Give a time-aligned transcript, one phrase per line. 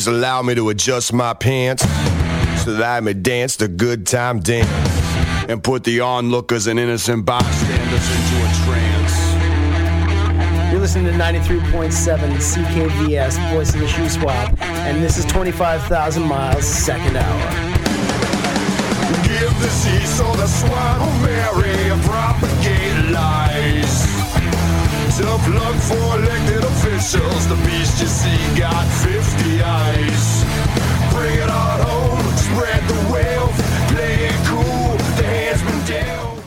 [0.00, 1.82] Please allow me to adjust my pants
[2.64, 4.66] so that I may dance the good time dance
[5.46, 9.12] and put the onlookers and innocent bystanders into a trance.
[10.72, 16.64] You're listening to 93.7 CKVS, Voice of the Shoe Swap, and this is 25,000 miles,
[16.64, 17.50] second hour.
[19.24, 23.49] Give the seas all the swine who marry and propagate lies.
[25.20, 27.46] Tough luck for elected officials.
[27.48, 30.44] The beast you see got 50 eyes.
[31.12, 33.56] Bring it on home, spread the wealth,
[33.92, 34.96] play it cool.
[35.16, 36.42] The hands been down.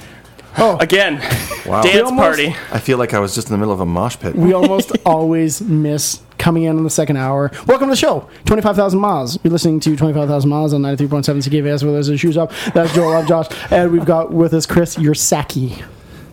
[0.57, 0.77] Oh.
[0.80, 1.21] Again,
[1.66, 1.81] Wow.
[1.81, 2.55] dance almost- party.
[2.71, 4.35] I feel like I was just in the middle of a mosh pit.
[4.35, 7.52] We almost always miss coming in on the second hour.
[7.67, 9.39] Welcome to the show, 25,000 miles.
[9.44, 12.52] You're listening to 25,000 miles on 93.7 CKVS with us as shoes up.
[12.73, 15.83] That's Joel, I'm Josh, and we've got with us Chris your Yursaki.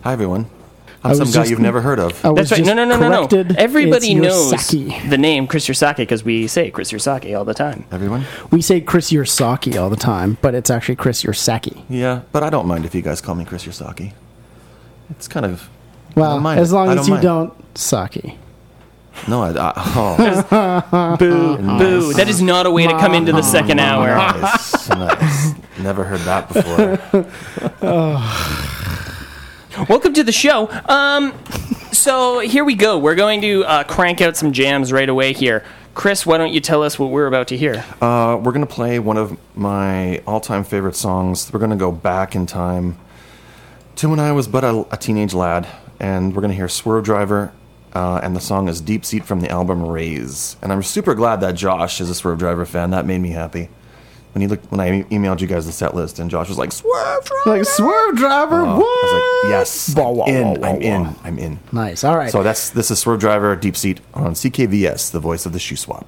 [0.03, 0.47] Hi, everyone.
[1.03, 2.23] I I'm some was guy just- you've never heard of.
[2.23, 2.57] I was That's right.
[2.57, 3.27] just No, no, no, no, no.
[3.27, 3.55] corrected.
[3.57, 5.09] Everybody It's knows Yursaki.
[5.09, 7.85] the name Chris Yursaki because we say Chris Yursaki all the time.
[7.91, 8.25] Everyone?
[8.51, 11.81] We say Chris Yursaki all the time, but it's actually Chris Yursaki.
[11.89, 14.13] Yeah, but I don't mind if you guys call me Chris Yursaki.
[15.09, 15.69] It's kind of.
[16.15, 16.75] I Well, don't mind as it.
[16.75, 17.23] long I as you mind.
[17.23, 18.37] don't Saki.
[19.27, 19.49] No, I.
[19.57, 22.13] I oh, Boo, boo.
[22.13, 24.07] That is not a way to come into the second hour.
[24.07, 25.53] nice, nice.
[25.79, 27.25] Never heard that before.
[27.81, 28.77] Oh.
[29.89, 30.69] Welcome to the show.
[30.87, 31.33] Um,
[31.91, 32.99] so here we go.
[32.99, 35.65] We're going to uh, crank out some jams right away here.
[35.95, 37.83] Chris, why don't you tell us what we're about to hear?
[37.99, 41.51] Uh, we're gonna play one of my all-time favorite songs.
[41.51, 42.97] We're gonna go back in time
[43.95, 45.67] to when I was but a, a teenage lad,
[45.99, 47.51] and we're gonna hear "Swervedriver,"
[47.93, 51.41] uh, and the song is "Deep Seat" from the album "Raise." And I'm super glad
[51.41, 52.91] that Josh is a Swervedriver fan.
[52.91, 53.69] That made me happy.
[54.33, 56.71] When he looked, when I emailed you guys the set list, and Josh was like,
[56.71, 58.85] "Swerve Driver," Like Swervedriver, Oh, what?
[58.85, 62.03] I was like, "Yes, Wah, wah, in, wah, I'm in, I'm in." Nice.
[62.05, 62.31] All right.
[62.31, 66.07] So that's this is Swervedriver, Deep Seat on CKVS, the voice of the shoe swap.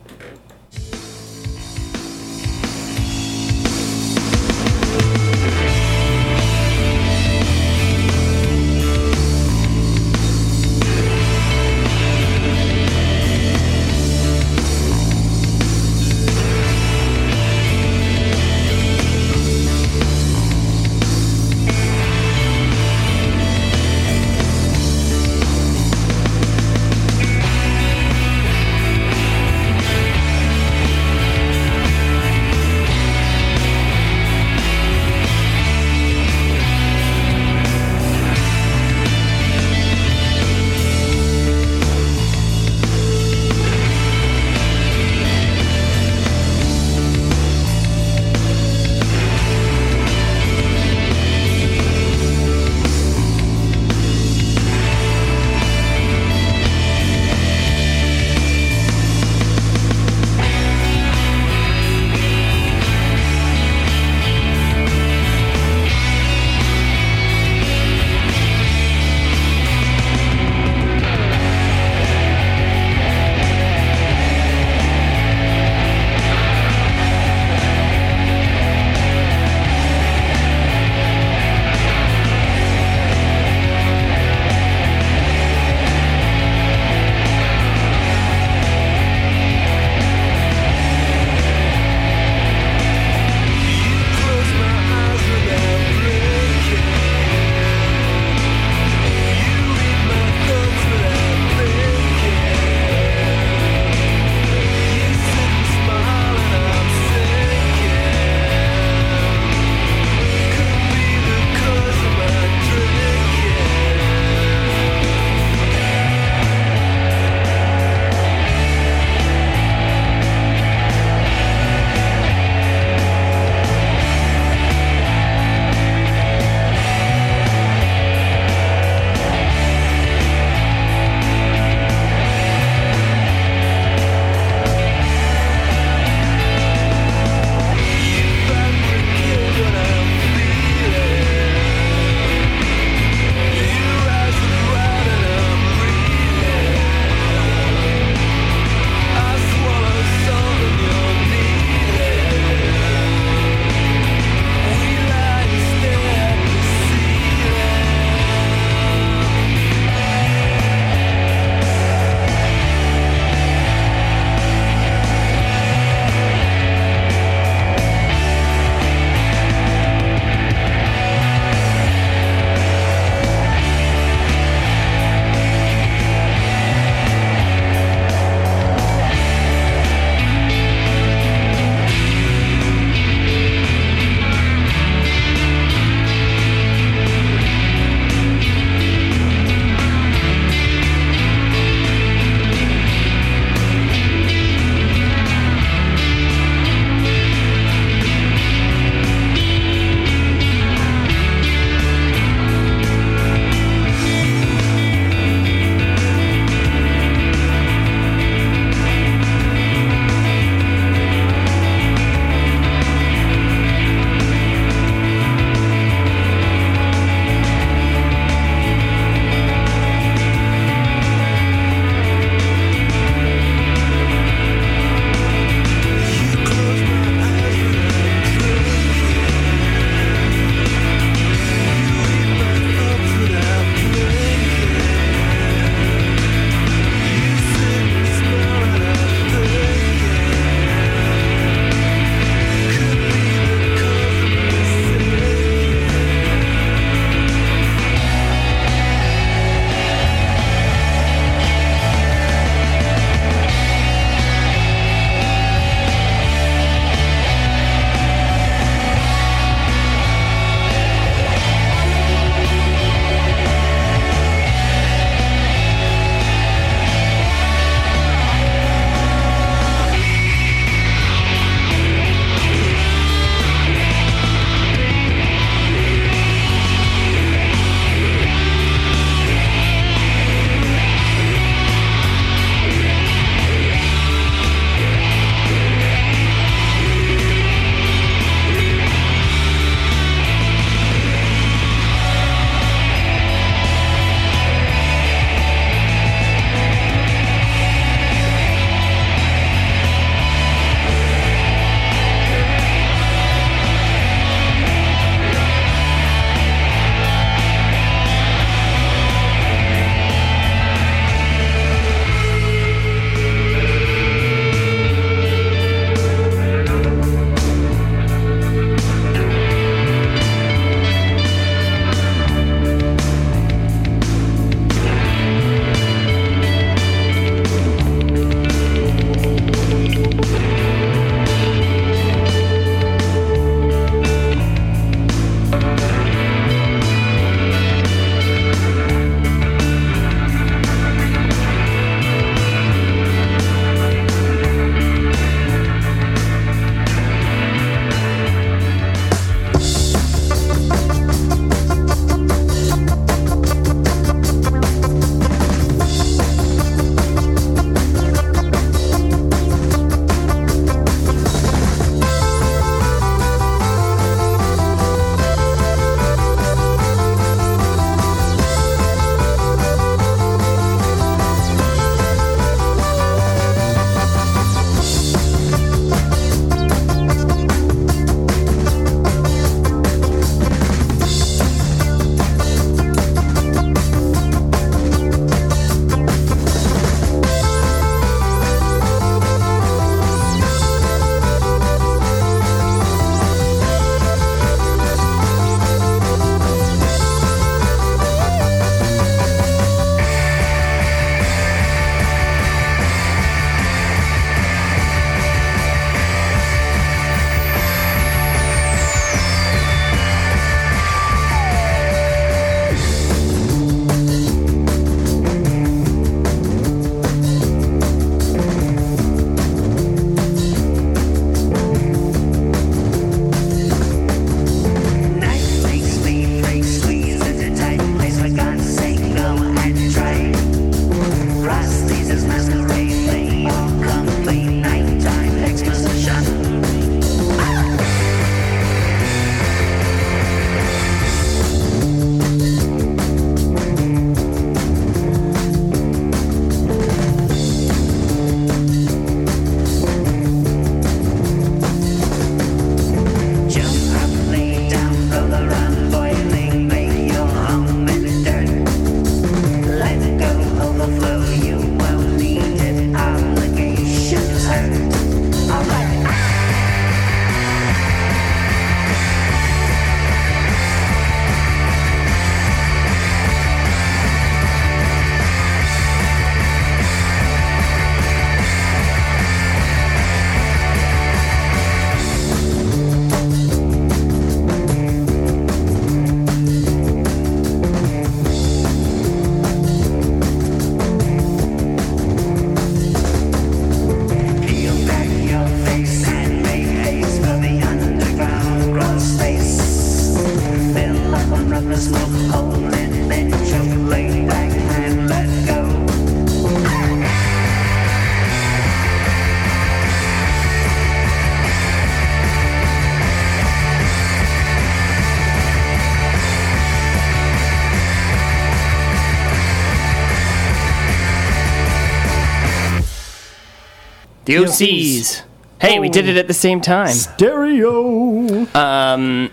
[524.33, 525.23] The The OCs.
[525.61, 526.93] Hey, we did it at the same time.
[526.93, 528.47] Stereo.
[528.55, 529.31] Um,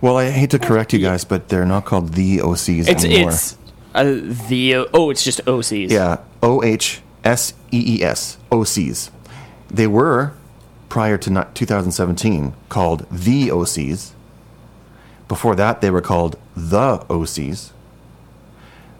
[0.00, 3.30] Well, I hate to correct you guys, but they're not called the OCs it's anymore.
[3.30, 3.58] it's
[3.94, 4.04] uh,
[4.48, 5.90] the oh, it's just OCs.
[5.90, 9.10] Yeah, O H S E E S, OCs.
[9.68, 10.34] They were,
[10.88, 14.12] prior to not 2017, called the OCs.
[15.26, 17.72] Before that, they were called the OCs.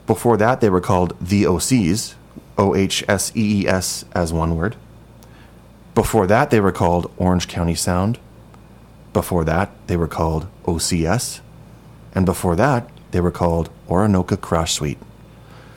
[0.06, 2.14] Before that, they were called the OCs,
[2.58, 4.76] O H S E E S as one word.
[5.94, 8.18] Before that, they were called Orange County Sound.
[9.12, 11.40] Before that, they were called OCS.
[12.14, 14.98] And before that, they were called Orinoco Crash Suite.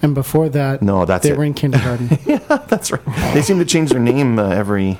[0.01, 1.37] And before that, No, that's they it.
[1.37, 2.17] were in kindergarten.
[2.25, 3.33] Yeah, that's right.
[3.33, 4.99] They seem to change their name uh, every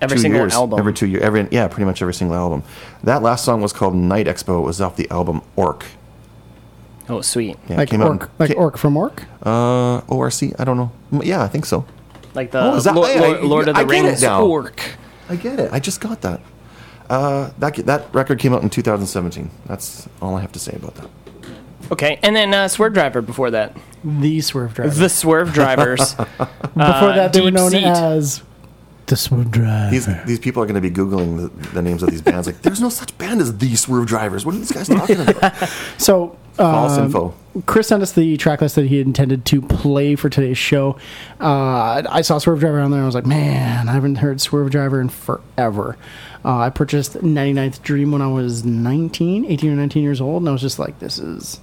[0.00, 0.52] Every two single years.
[0.54, 0.78] album.
[0.78, 1.22] Every two years.
[1.22, 2.62] Every yeah, pretty much every single album.
[3.02, 4.58] That last song was called Nite Expo.
[4.58, 5.84] It was off the album Orc.
[7.08, 7.56] Oh, sweet.
[7.68, 9.22] Yeah, it like came out orc, in- like ca- orc from orc.
[9.44, 10.42] Uh, ORC.
[10.58, 10.90] I don't know.
[11.12, 11.84] M- Yeah, I think so.
[12.34, 14.08] Like the Oh, is that- Lord, I- I- Lord, Lord of the I get it
[14.08, 14.44] Rings now.
[14.44, 14.82] orc.
[15.28, 15.70] I get it.
[15.72, 16.40] I just got that.
[17.08, 19.50] Uh, that that record came out in 2017.
[19.66, 21.08] That's all I have to say about that.
[21.92, 23.76] Okay, and then uh, Swervedriver before that.
[24.02, 24.90] The swerve driver.
[24.90, 26.14] The Swerve Drivers.
[26.14, 27.84] Before that, they were Deep known Seat.
[27.84, 28.42] as
[29.06, 29.90] the swerve driver.
[29.90, 32.46] These these people are going to be googling the, the names of these bands.
[32.48, 34.44] Like, there's no such band as the Swerve Drivers.
[34.44, 35.54] What are these guys talking about?
[35.98, 37.34] So, False um, info.
[37.66, 40.98] Chris sent us the track list that he intended to play for today's show.
[41.40, 42.98] Uh, I saw Swervedriver on there.
[42.98, 45.96] and I was like, man, I haven't heard Swervedriver in forever.
[46.44, 50.48] Uh, I purchased 99th Dream when I was 19, 18 or 19 years old, and
[50.48, 51.60] I was just like, this is,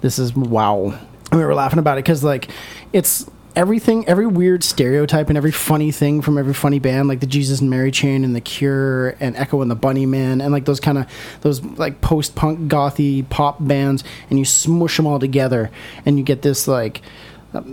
[0.00, 0.98] this is wow.
[1.30, 2.50] And we were laughing about it because like,
[2.92, 7.26] it's everything, every weird stereotype and every funny thing from every funny band, like the
[7.26, 10.80] Jesus and Mary Chain and the Cure and Echo and the Bunnymen, and like those
[10.80, 11.06] kind of
[11.42, 15.70] those like post punk gothy pop bands, and you smush them all together,
[16.06, 17.02] and you get this like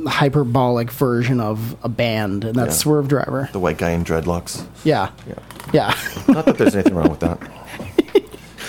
[0.07, 2.91] hyperbolic version of a band, and that's Yeah.
[2.91, 3.51] Swervedriver.
[3.51, 4.65] The white guy in dreadlocks.
[4.83, 5.35] Yeah, Yeah.
[5.73, 5.95] yeah.
[6.27, 7.39] Not that there's anything wrong with that.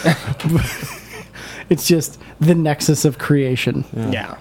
[1.68, 3.84] it's just the nexus of creation.
[3.94, 4.36] yeah.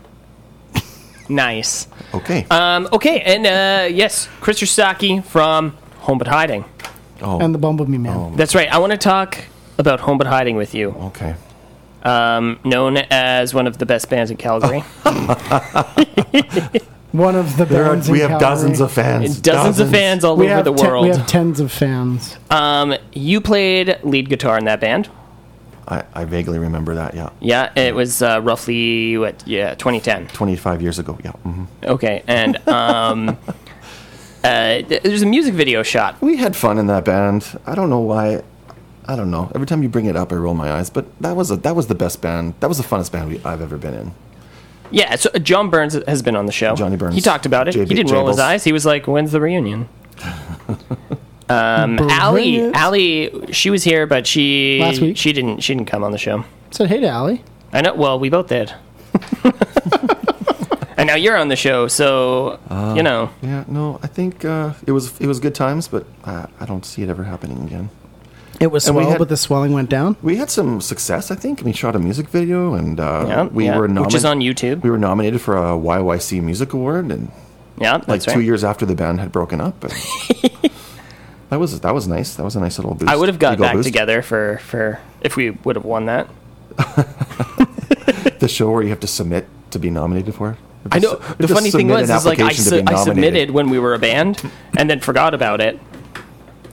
[1.29, 1.87] Nice.
[2.13, 2.45] Okay.
[2.49, 6.65] Um, okay, and uh, yes, Chris Yosaki from Home But Hiding.
[7.21, 7.39] oh.
[7.39, 8.35] And the Bumblebee Man.
[8.35, 8.67] That's right.
[8.71, 9.37] I want to talk
[9.77, 10.89] about Home But Hiding with you.
[10.91, 11.35] okay.
[12.01, 14.79] Um, known as one of the best bands in Calgary.
[17.11, 18.47] One of the There are, bands in we have Calgary.
[18.49, 19.39] dozens of fans.
[19.41, 21.05] Dozens, of fans all We over have, the ten- world.
[21.05, 22.37] we have tens of fans.
[22.51, 25.09] um, you played lead guitar in that band.
[25.89, 27.15] I, I vaguely remember that.
[27.15, 27.29] Yeah.
[27.39, 29.47] Yeah, it was uh, roughly what?
[29.47, 30.27] Yeah, 2010.
[30.27, 31.17] 25 years ago.
[31.23, 31.31] Yeah.
[31.31, 33.29] hmm Okay, and um,
[34.43, 36.21] uh, there's a music video shot.
[36.21, 37.59] We had fun in that band.
[37.65, 38.43] I don't know why.
[39.07, 39.51] I don't know.
[39.55, 40.91] Every time you bring it up, I roll my eyes.
[40.91, 42.53] But that was a, that was the best band.
[42.59, 44.11] That was the funnest band we, I've ever been in.
[44.91, 46.75] Yeah, so uh, John Burns has been on the show.
[46.75, 47.15] Johnny Burns.
[47.15, 47.71] He talked about it.
[47.71, 48.63] J- he didn't roll his eyes.
[48.63, 49.89] He was like, "When's the reunion?"
[51.49, 52.75] um, Bring Allie, it.
[52.75, 55.17] Allie, she was here, but she Last week?
[55.17, 56.43] she didn't she didn't come on the show.
[56.71, 57.43] Said hey to Allie.
[57.73, 57.93] I know.
[57.95, 58.73] Well, we both did.
[60.97, 63.29] and now you're on the show, so Uh, you know.
[63.41, 63.63] Yeah.
[63.67, 67.01] No, I think uh, it was it was good times, but uh, I don't see
[67.03, 67.89] it ever happening again.
[68.59, 70.17] It was And we swell, had- but the swelling went down.
[70.21, 71.31] We had some success.
[71.31, 74.25] I think we shot a music video, and uh, Yeah, we yeah, were which is
[74.25, 74.81] on YouTube.
[74.83, 77.31] We were nominated for a YYC Music Award, and
[77.79, 78.43] Yeah, like that's two right.
[78.43, 79.81] years after the band had broken up.
[79.85, 79.93] and
[81.49, 82.35] that was that was nice.
[82.35, 83.11] That was a nice little boost.
[83.11, 83.87] I would have got ego back boost.
[83.87, 86.27] together for for if we would have won that.
[88.39, 90.51] The show where you have to submit to be nominated for.
[90.51, 90.57] it.
[90.91, 91.15] I know.
[91.37, 94.41] The funny thing was, is like I, su- I submitted when we were a band,
[94.77, 95.77] and then forgot about it.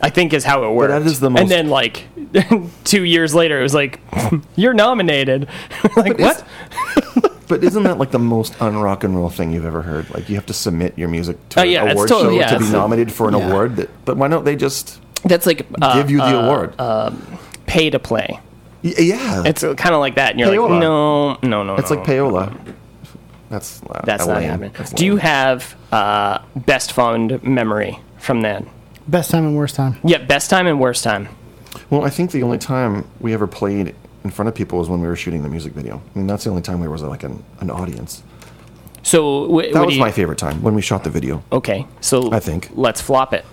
[0.00, 0.90] I think is how it worked.
[0.90, 1.40] that is the most.
[1.42, 2.04] and then like
[2.85, 4.00] two years later, it was like
[4.56, 5.49] you're nominated.
[5.97, 7.33] like But what?
[7.48, 10.10] But isn't that like the most unrock and roll thing you've ever heard?
[10.10, 12.50] Like you have to submit your music to an yeah, it's award totally- show yeah,
[12.50, 13.48] to be nominated for an yeah.
[13.48, 13.76] award.
[13.76, 16.74] That, but why don't they just That's like uh, give you the uh, award?
[17.66, 18.40] pay to play.
[18.82, 20.70] Y- yeah, It's kind of like that, and you're Payola.
[20.70, 21.76] like, no, no, no.
[21.76, 22.12] it's no, like no.
[22.30, 22.74] payola.
[23.48, 24.50] That's uh, That's not lame.
[24.50, 24.72] happening.
[24.76, 28.68] That's Do you have uh, best fond memory from then?
[29.08, 29.98] Best time and worst time.
[30.04, 31.28] Yeah, best time and worst time.
[31.90, 33.94] Well, I think the only time we ever played
[34.26, 36.02] in front of people was when we were shooting the music video.
[36.14, 38.23] I mean, that's the only time there was like an, an audience.
[39.02, 41.42] So wh- That what was you, my favorite time when we shot the video.
[41.52, 42.71] Okay, so I think.
[42.75, 43.45] let's flop it.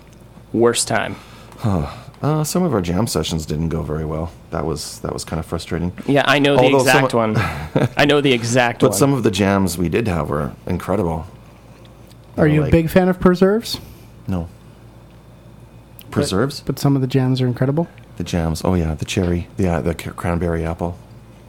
[0.51, 1.15] Worst time.
[1.63, 4.31] Uh, some of our jam sessions didn't go very well.
[4.49, 5.91] That was that was kind of frustrating.
[6.07, 7.35] Yeah, I know the Although some- exact one.
[7.97, 8.87] I know the exact one.
[8.89, 8.99] But one.
[8.99, 11.27] some of the jams we did have were incredible.
[12.37, 13.79] Are you a like- big fan of preserves?
[14.27, 14.47] No.
[16.11, 16.61] Preserves?
[16.61, 17.87] But some of the jams are incredible.
[18.17, 18.61] The jams.
[18.63, 19.47] Oh yeah, the cherry.
[19.57, 20.97] Yeah, the cranberry apple.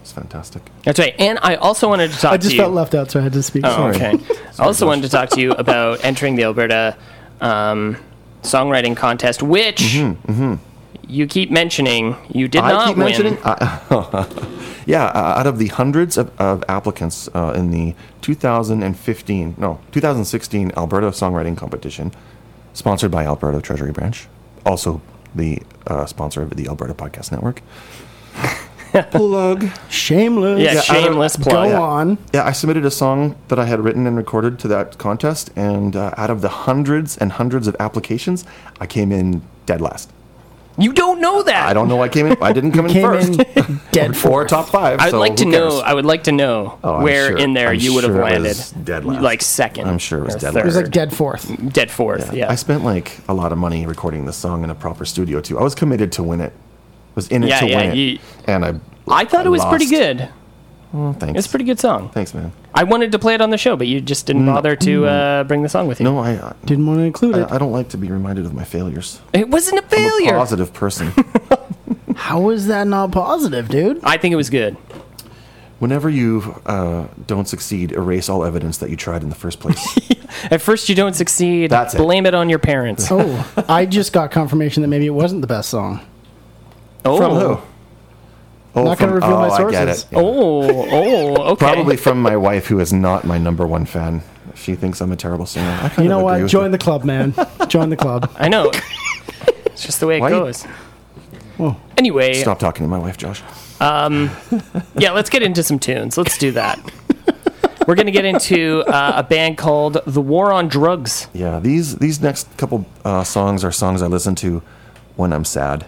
[0.02, 0.62] It's fantastic.
[0.83, 1.14] That's right.
[1.18, 2.76] And I also wanted to talk I just to felt you.
[2.76, 3.62] left out, so I had to speak.
[3.64, 3.97] Oh, Sorry.
[3.97, 4.18] okay.
[4.59, 6.97] I also wanted to talk to you about entering the Alberta
[7.40, 7.97] um,
[8.42, 9.94] songwriting contest, which
[11.06, 13.04] you keep mentioning you did Mm-hmm, I not keep win.
[13.06, 13.38] mentioning.
[13.44, 14.26] Uh,
[14.87, 20.73] yeah, uh, out of the hundreds of, of applicants uh, in the 2015, no, 2016
[20.76, 22.12] Alberta Songwriting Competition,
[22.73, 24.26] sponsored by Alberta Treasury Branch,
[24.66, 25.00] also
[25.35, 27.62] the uh, sponsor of the Alberta Podcast Network.
[29.10, 29.68] Plug.
[29.90, 30.60] Shameless.
[30.60, 31.70] Yeah, Yeah, shameless I plug.
[31.70, 32.18] Go on.
[32.32, 35.96] Yeah, I submitted a song that I had written and recorded to that contest, and
[35.96, 38.44] uh, out of the hundreds and hundreds of applications,
[38.80, 40.12] I came in dead last.
[40.76, 41.69] You don't know that.
[41.69, 42.02] I don't know.
[42.02, 42.37] I came in.
[42.43, 43.38] I didn't come in Came first.
[43.38, 44.99] in dead or for top five.
[45.00, 45.78] I'd so like to know.
[45.81, 48.21] I would like to know Oh, where sure- in there I'm you would have sure
[48.23, 48.49] it landed.
[48.49, 49.23] was dead last.
[49.23, 49.87] Like second.
[49.88, 50.54] I'm sure it was dead third.
[50.54, 50.62] last.
[50.64, 51.73] It was like dead fourth.
[51.73, 52.33] Dead fourth.
[52.33, 52.50] Yeah.
[52.50, 55.59] I spent like a lot of money recording this song in a proper studio too.
[55.59, 56.52] I was committed to win it.
[57.14, 58.75] Was in it Yeah, to yeah, win it, you- and I.
[59.07, 60.28] I thought it was pretty good.
[60.96, 61.36] Oh, thanks.
[61.36, 62.08] It's a pretty good song.
[62.10, 62.52] Thanks, man.
[62.72, 65.44] I wanted to play it on the show, but you just didn't bother to uh,
[65.44, 66.04] bring the song with you.
[66.04, 66.34] No, I.
[66.34, 67.50] I, Didn't want to include it.
[67.50, 69.20] I don't like to be reminded of my failures.
[69.32, 70.30] It wasn't a I'm a failure.
[70.32, 71.12] positive person.
[72.14, 74.04] How is that not positive, dude?
[74.04, 74.76] I think it was good.
[75.80, 79.98] Whenever you uh, don't succeed, erase all evidence that you tried in the first place.
[80.50, 81.70] At first, you don't succeed.
[81.70, 81.98] That's it.
[81.98, 83.08] Blame it on your parents.
[83.10, 86.00] Oh, I just got confirmation that maybe it wasn't the best song.
[87.04, 87.16] Oh.
[87.16, 87.74] From who?
[88.76, 90.02] Oh, Not gonna from- reveal my oh, I get sources.
[90.04, 90.08] it.
[90.13, 90.19] Yeah.
[90.19, 91.65] Oh, oh, okay.
[91.67, 94.23] Probably from my wife, who is not my number one fan.
[94.56, 95.69] She thinks I'm a terrible singer.
[95.97, 96.47] I You know of what?
[96.49, 96.69] Join it.
[96.71, 97.34] the club, man.
[97.69, 98.30] Join the club.
[98.37, 98.71] I know.
[99.67, 100.65] It's just the way it Why you- goes.
[101.56, 101.76] Whoa.
[101.97, 103.43] Anyway, Stop talking to my wife, Josh.
[103.80, 104.30] Um,
[104.99, 106.17] yeah, let's get into some tunes.
[106.19, 106.78] Let's do that.
[107.87, 111.28] We're going to get into uh, a band called The War on Drugs.
[111.32, 114.63] Yeah, these these next couple uh, songs are songs I listen to
[115.17, 115.87] when I'm sad.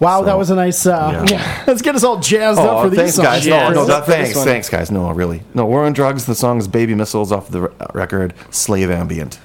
[0.00, 0.86] Wow, that was a nice.
[0.86, 1.64] Uh, yeah.
[1.66, 3.26] Let's get us all jazzed up for these thanks, songs.
[3.28, 3.46] guys.
[3.46, 4.46] Yeah, no, no, let's that, go for this thanks, one.
[4.46, 4.90] thanks, guys.
[4.90, 5.42] No, really.
[5.54, 6.26] No, War on Drugs.
[6.26, 7.62] The song is Baby Missiles off the
[7.94, 9.40] record Slave Ambient.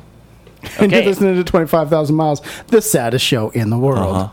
[0.79, 1.07] And you're Okay.
[1.09, 4.15] listening to 25,000 Miles, the saddest show in the world.
[4.15, 4.29] Uh-huh.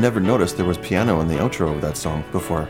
[0.00, 2.68] Never noticed there was piano in the outro of that song before.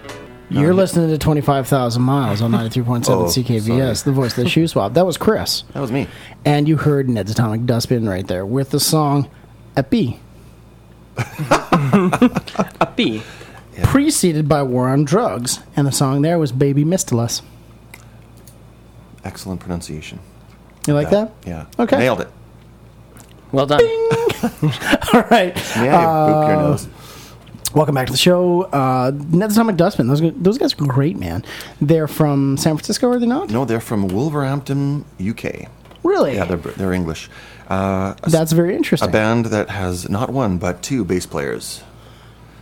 [0.50, 3.94] You're listening to 25,000 Miles on 93.7 Oh, CKVS, sorry.
[4.04, 4.94] the voice of the shoe swap.
[4.94, 5.62] That was Chris.
[5.74, 6.08] That was me.
[6.44, 9.30] And you heard Ned's Atomic Dustbin right there with the song
[9.76, 10.18] at B,
[11.16, 13.22] A B.
[13.84, 15.60] preceded by War on Drugs.
[15.76, 17.42] And the song there was Baby Mistless.
[19.24, 20.18] Excellent pronunciation.
[20.86, 21.32] You like that?
[21.46, 21.66] Yeah.
[21.78, 21.98] Okay.
[21.98, 22.28] Nailed it.
[23.52, 23.80] Well done.
[25.12, 25.54] All right.
[25.76, 26.88] Yeah, you boop your Uh, nose.
[27.74, 28.62] Welcome back to the show.
[28.62, 30.08] Uh, Ned's Atomic Dustbin.
[30.08, 31.44] Those, those guys are great, man.
[31.80, 33.50] They're from San Francisco, are they not?
[33.50, 35.68] No, they're from Wolverhampton, UK.
[36.02, 36.34] Really?
[36.34, 37.28] Yeah, they're they're English.
[37.68, 39.08] Uh, a, That's very interesting.
[39.08, 41.84] a band that has not one but two bass players,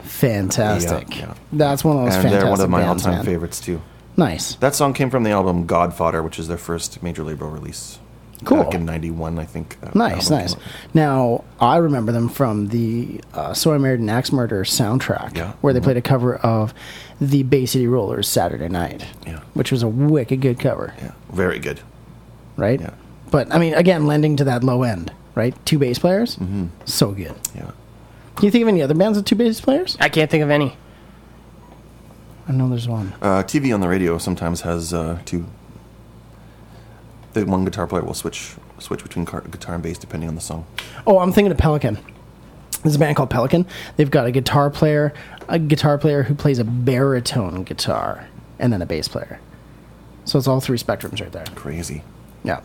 [0.03, 1.11] Fantastic.
[1.16, 1.35] Yeah, yeah.
[1.53, 3.81] That's one of those and fantastic they're one of my all-time favorites too.
[4.16, 4.57] Nice.
[4.57, 7.99] That song came from the album God Fodder, which is their first major label release.
[8.44, 8.62] Cool.
[8.64, 9.81] Back in '91, I think.
[9.81, 10.55] that Nice, nice.
[10.94, 15.53] Now, I remember them from the uh, So I Married an Axe Murder soundtrack, Yeah.
[15.61, 16.72] where they played a cover of
[17.20, 19.40] the Bay City Rollers Saturday Night, Yeah.
[19.55, 21.81] which was a wicked good cover, Yeah, very good.
[22.57, 22.81] right?
[22.81, 22.90] Yeah.
[23.31, 25.55] But, I mean, again, lending to that low end, right?
[25.66, 26.37] Two bass players?
[26.37, 26.66] Mm-hmm.
[26.85, 27.35] So good.
[27.57, 27.72] Yeah.
[28.37, 29.96] Can you think of any other bands with two bass players?
[30.01, 30.77] I can't think of any.
[32.48, 33.12] I know there's one.
[33.20, 35.44] Uh, TV on the radio sometimes has uh, two.
[37.33, 40.41] The one guitar player will switch switch between car- guitar and bass depending on the
[40.41, 40.67] song.
[41.07, 41.99] Oh, I'm thinking of Pelican.
[42.83, 43.67] There's a band called Pelican.
[43.97, 45.12] They've got a guitar player,
[45.49, 49.41] a guitar player who plays a baritone guitar, and then a bass player.
[50.25, 51.45] So it's all three spectrums right there.
[51.55, 52.03] Crazy.
[52.45, 52.61] Yeah.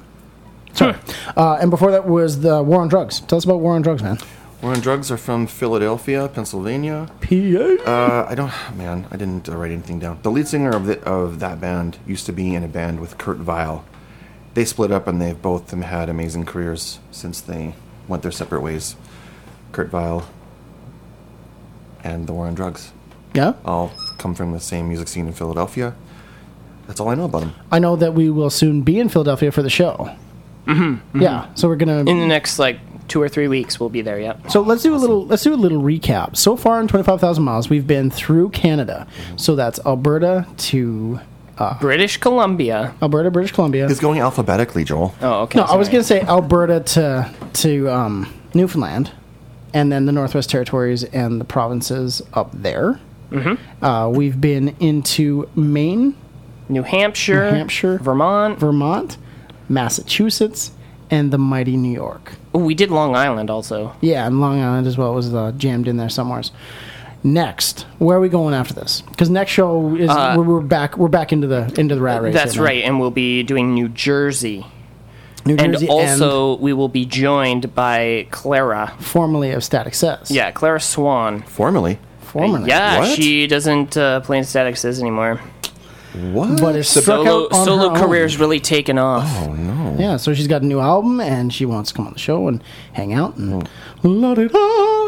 [0.73, 0.95] Sorry.
[1.35, 3.21] Uh, and before that was the War on Drugs.
[3.21, 4.17] Tell us about War on Drugs, man.
[4.61, 7.09] War on Drugs are from Philadelphia, Pennsylvania.
[7.21, 7.89] PA.
[7.89, 10.19] Uh, I don't, man, I didn't uh, write anything down.
[10.23, 13.17] The lead singer of the, of that band used to be in a band with
[13.17, 13.83] Kurt Vile.
[14.53, 17.75] They split up, and they've both them had amazing careers since they
[18.07, 18.95] went their separate ways.
[19.71, 20.27] Kurt Vile
[22.03, 22.91] and the War on Drugs
[23.33, 23.53] yeah.
[23.65, 25.95] all come from the same music scene in Philadelphia.
[26.87, 27.55] That's all I know about them.
[27.71, 30.15] I know that we will soon be in Philadelphia for the show.
[30.67, 31.21] Mm-hmm.
[31.21, 31.53] Yeah.
[31.55, 31.99] So we're gonna.
[31.99, 34.19] In the next like two or three weeks, we'll be there.
[34.19, 34.51] Yep.
[34.51, 36.35] So let's do a little let's do a little recap.
[36.35, 39.07] So far in 25,000 miles, we've been through Canada.
[39.35, 41.19] So that's Alberta to
[41.79, 42.93] British Columbia.
[43.01, 43.87] Alberta, British Columbia.
[43.87, 45.13] It's going alphabetically, Joel.
[45.21, 45.59] Oh, okay.
[45.59, 45.93] No, I was sorry.
[45.93, 49.11] going to say Alberta to to um, Newfoundland,
[49.73, 52.99] and then the Northwest Territories and the provinces up there.
[53.31, 53.83] Mm-hmm.
[53.83, 56.15] Uh, we've been into Maine,
[56.69, 58.59] New Hampshire, New Hampshire, Vermont.
[58.59, 59.17] Vermont,
[59.69, 60.71] Massachusetts,
[61.09, 62.33] and the mighty New York.
[62.53, 63.95] Oh, we did Long Island also.
[64.01, 66.51] Yeah, and Long Island as well was uh, jammed in there somewheres.
[67.25, 69.01] Next, where are we going after this?
[69.01, 70.97] Because next show is Uh, we're, we're back.
[70.97, 72.33] We're back into the into the rat race.
[72.33, 72.67] That's here now.
[72.67, 74.65] right, and we'll be doing New Jersey.
[75.45, 78.93] New Jersey And Jersey also, we will be joined by Clara.
[78.99, 80.31] formerly of Static Says.
[80.31, 81.41] Yeah, Clara Swan.
[81.43, 81.97] Formerly.
[82.21, 82.67] formerly.
[82.69, 83.09] Yeah, What?
[83.17, 85.39] she doesn't uh, play in Static Says anymore.
[86.31, 86.61] What?
[86.61, 87.97] But it's Solo, out on solo her own.
[87.97, 89.25] career's really taken off.
[89.47, 89.95] oh, no.
[89.99, 92.47] Yeah, so she's got a new album and she wants to come on the show
[92.47, 93.67] and hang out and
[94.03, 94.07] Oh.
[94.09, 95.02] la-di-da.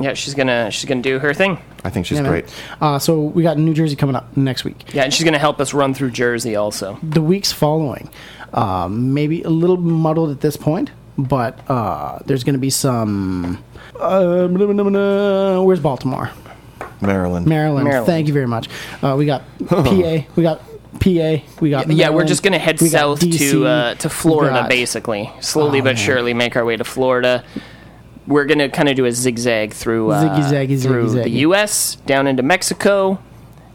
[0.00, 1.58] Yeah, she's gonna she's gonna do her thing.
[1.84, 2.30] I think she's Yeah, man.
[2.32, 2.44] great.
[2.80, 4.92] Uh, so we got New Jersey coming up next week.
[4.94, 6.98] Yeah, and she's gonna help us run through Jersey also.
[7.02, 8.10] The weeks following,
[8.52, 13.62] uh, maybe a little muddled at this point, but uh, there's going to be some.
[13.98, 15.62] Uh, blah, blah, blah, blah.
[15.62, 16.30] where's Baltimore?
[17.00, 17.46] Maryland.
[17.46, 17.84] Maryland.
[17.84, 18.06] Maryland.
[18.06, 18.68] Thank you very much.
[19.02, 20.18] Uh, we got PA.
[20.36, 20.60] We got
[21.00, 21.36] PA.
[21.60, 21.86] We got.
[21.86, 24.60] Yeah, we're Maryland, just gonna head we got south DC, to uh, to we Florida,
[24.60, 25.30] got- basically.
[25.40, 25.96] Slowly Oh, but man.
[25.96, 27.44] surely make our way to Florida.
[28.26, 31.28] We're gonna kind of do a zigzag through uh, Ziggy-zaggy, through the.
[31.30, 31.96] U.S.
[32.06, 33.18] down into Mexico,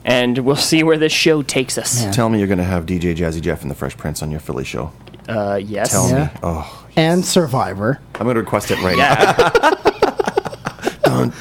[0.03, 2.03] and we'll see where this show takes us.
[2.03, 2.11] Yeah.
[2.11, 4.39] Tell me you're going to have DJ Jazzy Jeff and the Fresh Prince on your
[4.39, 4.91] Philly show.
[5.27, 5.91] Uh, yes.
[5.91, 6.23] Tell Yeah.
[6.25, 6.29] me.
[6.41, 7.99] Oh, And Survivor.
[8.15, 9.37] I'm going to request it right Yeah.
[9.37, 9.49] now.
[11.03, 11.33] dun,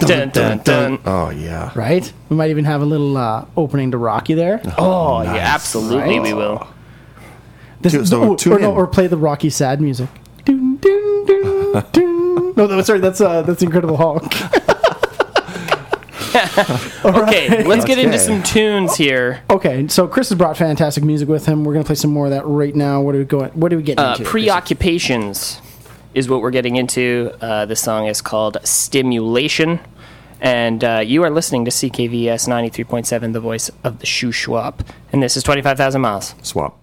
[0.00, 0.58] dun, dun.
[0.64, 1.70] dun, Oh, yeah.
[1.76, 2.12] Right?
[2.28, 4.60] We might even have a little uh, opening to Rocky there.
[4.78, 6.22] Oh, yeah, absolutely, Right?
[6.22, 6.66] we will.
[7.80, 10.08] This, Tu- so or, or, no, or play the Rocky sad music.
[10.44, 12.04] Dun, dun, dun, dun.
[12.58, 14.24] No, no, sorry, that's uh, that's Incredible Hulk.
[17.04, 19.42] Okay, let's get into some tunes here.
[19.50, 21.64] Okay, so Chris has brought fantastic music with him.
[21.64, 23.00] We're gonna play some more of that right now.
[23.00, 23.50] What are we going?
[23.52, 24.24] What are we getting Uh, into?
[24.24, 25.60] preoccupations
[26.14, 27.32] is what we're getting into.
[27.40, 29.80] Uh, the song is called Stimulation.
[30.40, 34.82] And uh, you are listening to CKVS 93.7, the voice of the shoe swap.
[35.12, 36.34] And this is 25,000 miles.
[36.42, 36.77] Swap.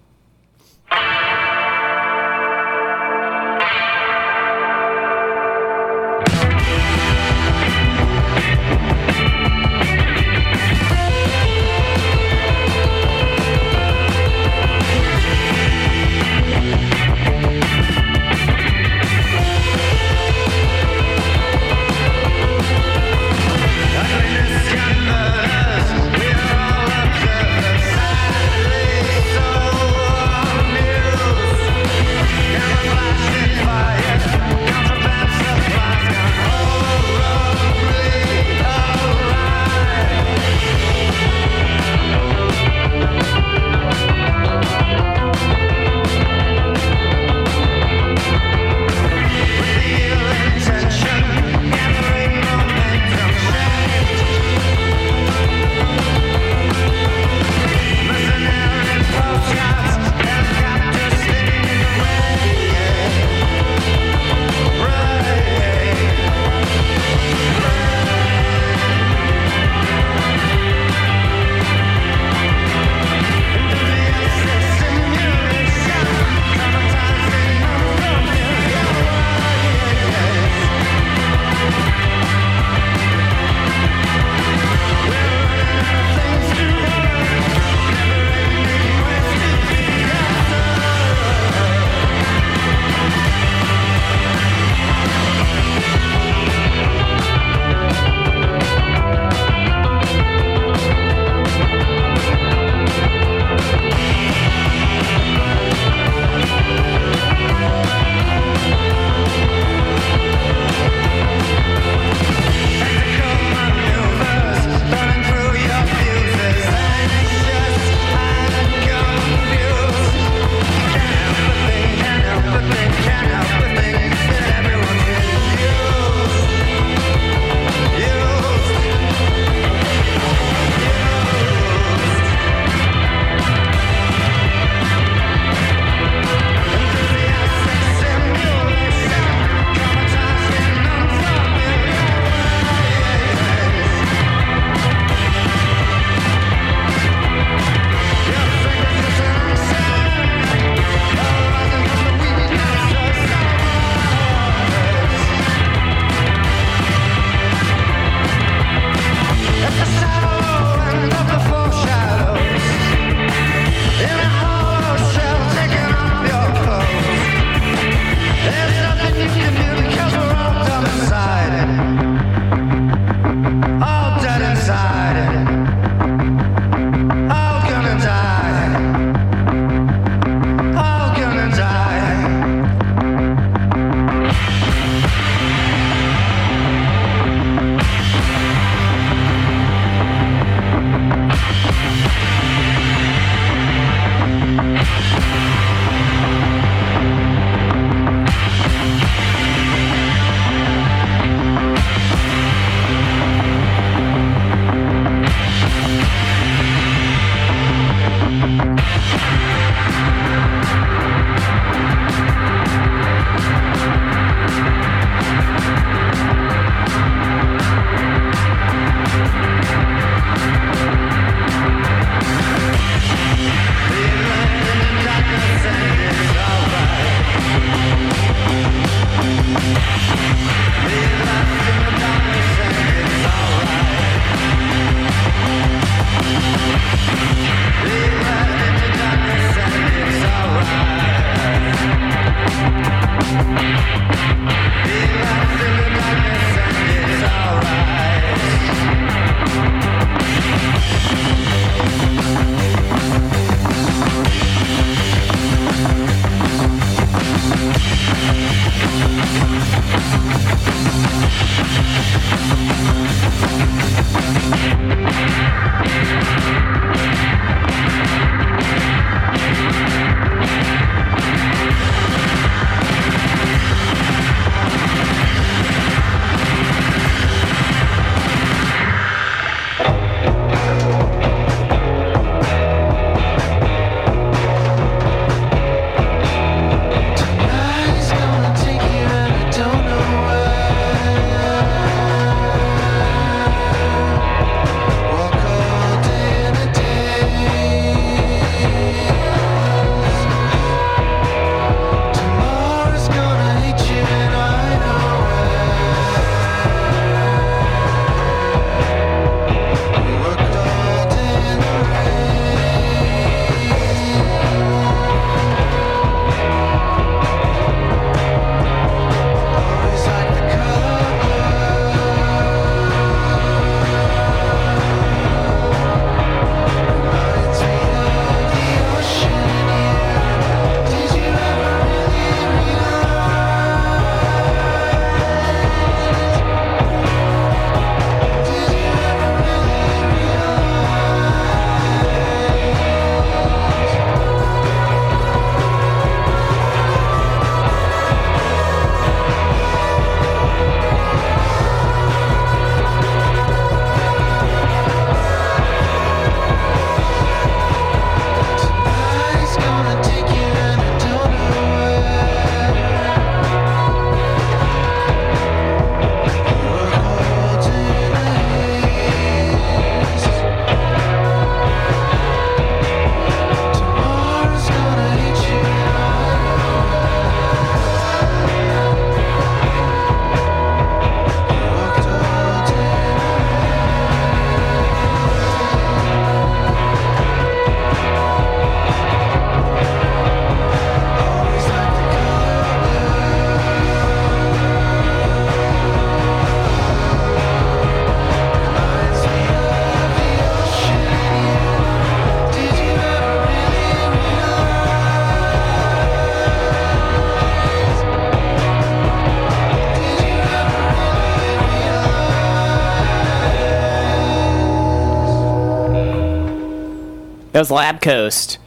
[417.56, 418.58] That was Lab Coast.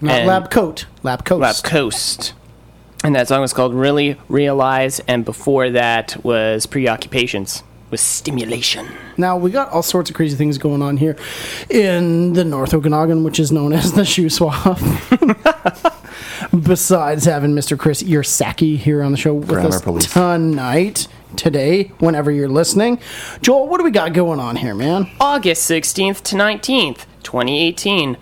[0.00, 0.86] Not And- Lab Coat.
[1.04, 1.40] Lab Coast.
[1.40, 2.32] Lab Coast.
[3.04, 8.88] And that song was called Really Realize, and before that was Preoccupations with Stimulation.
[9.16, 11.14] Now we got all sorts of crazy things going on here
[11.68, 14.80] in the North Okanagan, which is known as the Shuswap.
[16.66, 17.78] Besides having Mr.
[17.78, 20.12] Chris Yersaki here on the show with Grammar us police.
[20.12, 21.06] tonight,
[21.36, 22.98] today, whenever you're listening,
[23.40, 25.08] Joel, what do we got going on here, man?
[25.20, 28.16] August 16th to 19th, 2018.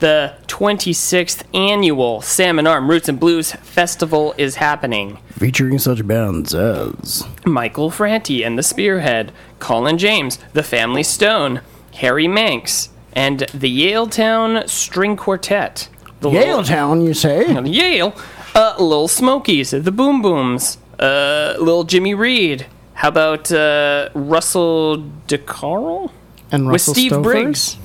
[0.00, 5.18] The 26th annual Salmon Arm Roots and Blues Festival is happening.
[5.32, 11.60] Featuring such bands as Michael Franti and the Spearhead, Colin James, the Family Stone,
[11.96, 15.88] Harry Manx, and the Yale Town String Quartet.
[16.20, 17.60] The Little- Yaletown, you say?
[17.64, 18.14] Yale,
[18.54, 22.66] uh, Little Smokies, the Boom Booms, uh, Little Jimmy Reed.
[22.94, 26.10] How about uh, Russell deCarle?
[26.52, 27.22] And With Steve Stofers?
[27.22, 27.76] Briggs.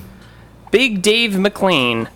[0.75, 2.09] Big Dave McLean.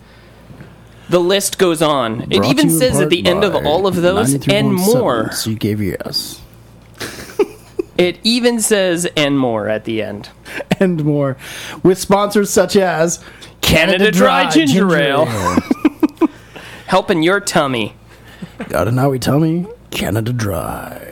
[1.08, 2.24] The list goes on.
[2.24, 5.28] It Brought to even says at the end of all of those and 93.7 more.
[5.30, 6.40] CKVS.
[7.96, 10.28] It even says and more at the end.
[10.80, 11.38] And more.
[11.82, 13.22] With sponsors such as
[13.62, 15.26] Canada Dry Ginger Ale.
[16.86, 17.94] Helping your tummy.
[18.68, 19.66] Got an owie tummy?
[19.90, 21.09] Canada Dry.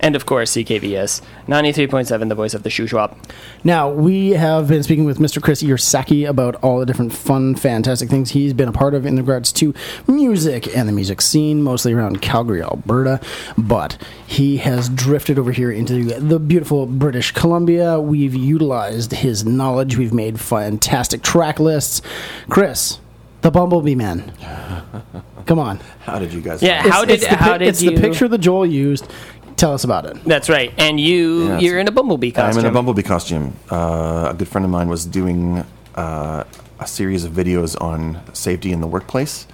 [0.00, 3.18] And of course, CKVS 93.7, the voice of the shoe shop.
[3.64, 5.42] Now, we have been speaking with Mr.
[5.42, 9.16] Chris Yersaki about all the different fun, fantastic things he's been a part of in
[9.16, 9.74] regards to
[10.06, 13.20] music and the music scene, mostly around Calgary, Alberta.
[13.56, 17.98] But he has drifted over here into the beautiful British Columbia.
[17.98, 22.02] We've utilized his knowledge, we've made fantastic track lists.
[22.50, 23.00] Chris,
[23.40, 24.32] the Bumblebee Man.
[25.46, 25.78] Come on.
[26.00, 26.60] How did you guys?
[26.60, 27.90] Yeah, how did it's the, how did it's you?
[27.92, 29.08] the picture that Joel used.
[29.56, 30.22] Tell us about it.
[30.24, 30.72] That's right.
[30.76, 32.58] And you, Yeah, you're in a bumblebee costume.
[32.58, 33.56] I'm in a bumblebee costume.
[33.70, 36.44] Uh, a good friend of mine was doing uh,
[36.78, 39.46] a series of videos on safety in the workplace,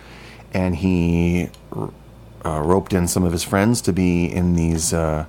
[0.52, 1.90] and he r-
[2.44, 5.24] uh, roped in some of his friends to be in these uh,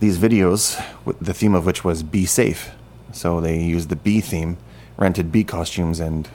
[0.00, 0.78] these videos.
[1.06, 2.70] with The theme of which was "Be Safe."
[3.12, 4.58] So they used the bee theme,
[4.98, 6.28] rented bee costumes, and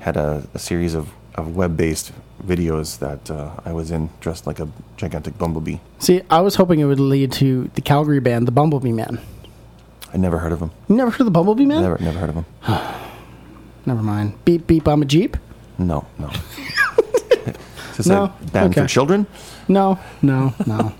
[0.00, 2.10] had a, a series of, of web-based
[2.46, 5.76] videos that uh, I was in, dressed like a gigantic bumblebee.
[5.98, 9.20] See, I was hoping it would lead to the Calgary band, the Bumblebee Man.
[10.12, 10.70] I never heard of him.
[10.88, 11.82] You never heard of the Bumblebee Man?
[11.82, 12.44] Never, never heard of him.
[13.86, 14.34] Never mind.
[14.44, 15.36] Beep beep, I'm a Jeep.
[15.76, 16.28] No, no.
[17.90, 18.24] Is this No?
[18.24, 18.82] a band Okay.
[18.82, 19.26] for children?
[19.66, 20.92] No, no, no.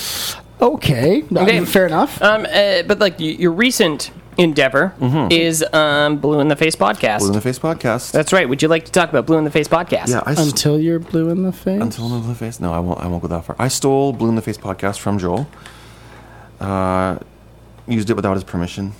[0.60, 1.64] okay, Okay.
[1.64, 2.20] fair enough.
[2.20, 4.94] Um, uh, but like your recent endeavor
[5.30, 7.16] is um, Blue in the Face podcast.
[7.16, 7.18] Mm-hmm.
[7.18, 8.12] Blue in the Face podcast.
[8.12, 8.48] That's right.
[8.48, 10.08] Would you like to talk about Blue in the Face podcast?
[10.08, 11.80] yeah, I st- Until you're blue in the face.
[11.82, 12.60] until Blue in the Face.
[12.60, 13.00] No, I won't.
[13.00, 13.56] I won't go that far.
[13.58, 15.48] I stole Blue in the Face podcast from Joel.
[16.60, 17.18] Uh,
[17.86, 18.92] used it without his permission,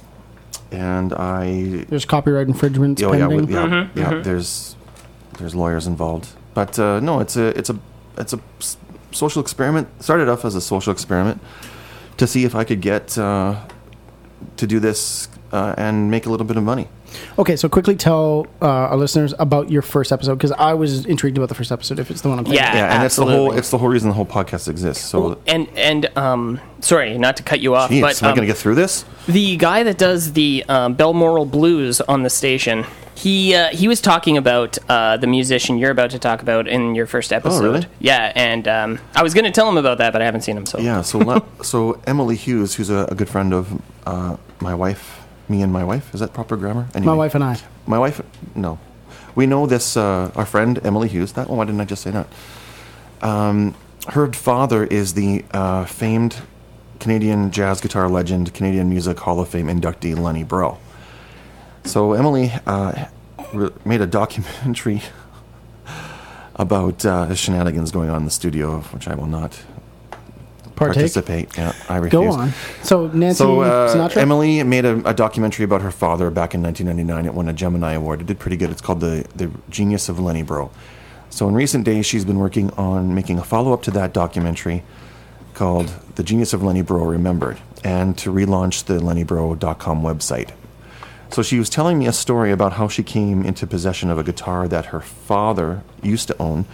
[0.73, 1.85] and I.
[1.89, 3.41] There's copyright infringements Oh yeah, pending.
[3.43, 4.23] with- yeah, Mm-hmm, yeah.
[4.23, 4.77] There's
[5.39, 7.79] there's lawyers involved, but uh, no, it's a it's a
[8.19, 8.41] it's a
[9.13, 9.89] social experiment.
[10.03, 11.41] Started off as a social experiment
[12.17, 13.57] to see if I could get uh,
[14.57, 16.89] to do this uh, and make a little bit of money.
[17.39, 21.37] Okay, so quickly tell uh, our listeners about your first episode because I was intrigued
[21.39, 21.99] about the first episode.
[21.99, 22.63] If it's the one I'm thinking.
[22.63, 22.75] Yeah.
[22.75, 25.05] Yeah, and it's the whole it's the whole reason the whole podcast exists.
[25.05, 28.37] So, And and um, sorry, not to cut you off, geez, but am I um,
[28.37, 29.05] going to get through this?
[29.27, 32.85] the guy that does the um, Belmoral Blues on the station,
[33.21, 36.95] he uh, he was talking about uh, the musician you're about to talk about in
[36.95, 37.65] your first episode.
[37.65, 37.87] Oh, really?
[37.99, 40.57] Yeah, and um, I was going to tell him about that, but I haven't seen
[40.57, 40.65] him.
[40.65, 41.03] So Yeah.
[41.03, 45.61] So le- so Emily Hughes, who's a, a good friend of uh, my wife, me
[45.61, 46.15] and my wife.
[46.15, 46.89] Is that proper grammar?
[46.95, 47.59] My wife and I.
[47.87, 48.23] My wife,
[48.55, 48.79] no.
[49.35, 51.33] We know this, uh, our friend Emily Hughes.
[51.35, 52.27] That, oh, why didn't I just say that?
[53.23, 53.75] Um,
[54.09, 56.37] her father is the uh, famed
[57.01, 60.79] Canadian jazz guitar legend, Canadian Music Hall of Fame inductee Lenny Breau.
[61.85, 63.07] So Emily uh,
[63.53, 65.03] re- made a documentary
[66.57, 69.61] about uh, the shenanigans going on in the studio, which I will not
[70.77, 70.95] Partake.
[70.97, 71.57] participate.
[71.57, 72.13] Yeah, I refuse.
[72.13, 72.53] Go on.
[72.83, 74.17] So Nancy So uh, Sinatra.
[74.19, 77.27] Emily made a, a documentary about her father back in 1999.
[77.27, 78.21] It won a Gemini Award.
[78.23, 78.71] It did pretty good.
[78.71, 80.71] It's called the the Genius of Lenny Breau.
[81.29, 84.83] So in recent days, she's been working on making a follow up to that documentary
[85.55, 90.51] called The Genius of Lenny Breau Remembered, and to relaunch the LennyBreau.com website.
[91.33, 94.25] So she was telling me a story about how she came into possession of a
[94.25, 96.65] guitar that her father used to own,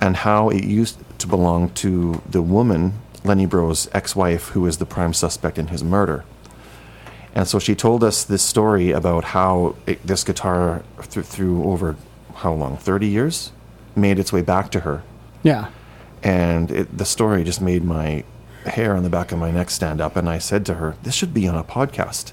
[0.00, 4.86] and how it used to belong to the woman, Lenny Breau's ex-wife, who is the
[4.86, 6.24] prime suspect in his murder.
[7.34, 11.96] And so she told us this story about how it, this guitar, th- through over
[12.36, 13.52] how long, 30 years,
[13.94, 15.02] made its way back to her.
[15.42, 15.70] yeah.
[16.22, 18.24] And it, the story just made my
[18.64, 20.16] hair on the back of my neck stand up.
[20.16, 22.32] And I said to her, This should be on a podcast.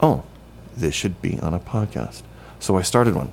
[0.00, 0.22] Oh,
[0.76, 2.22] this should be on a podcast.
[2.58, 3.32] So I started one.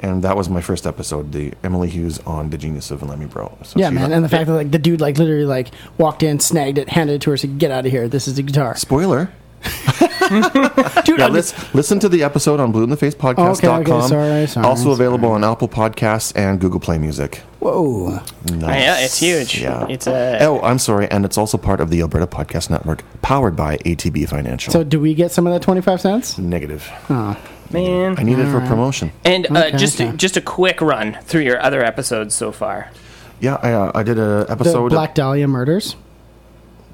[0.00, 3.64] And that was my first episode, the Emily Hughes on the Genius of Lenny Breau.
[3.64, 6.40] So Yeah, man, and the fact that like the dude like literally like walked in,
[6.40, 8.06] snagged it, handed it to her, said, "Get out of here.
[8.06, 9.30] This is the guitar." Spoiler.
[11.04, 13.48] Dude, Yeah, I let's listen to the episode on blueinthefacepodcast.com.
[13.50, 14.94] Okay, okay, sorry, sorry, also sorry.
[14.94, 17.42] available on Apple Podcasts and Google Play Music.
[17.60, 18.10] whoa.
[18.10, 18.62] Nice.
[18.62, 19.60] Oh, yeah, it's huge.
[19.60, 19.86] Yeah.
[19.88, 23.56] It's a Oh, I'm sorry, and it's also part of the Alberta Podcast Network, powered
[23.56, 24.72] by ATB Financial.
[24.72, 26.38] So, do we get some of that twenty five cents?
[26.38, 26.88] Negative.
[27.08, 28.14] man.
[28.18, 29.12] I need it for promotion.
[29.24, 30.16] And uh, Okay, just okay.
[30.16, 32.90] just a quick run through your other episodes so far.
[33.40, 34.90] Yeah, I, uh, I did a The episode.
[34.90, 35.96] Black Dahlia murders.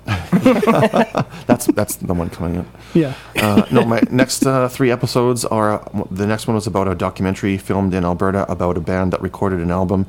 [1.46, 2.66] that's that's the one coming up.
[2.94, 3.14] Yeah.
[3.36, 5.88] Uh, no, my next uh, three episodes are.
[6.10, 9.60] The next one was about a documentary filmed in Alberta about a band that recorded
[9.60, 10.06] an album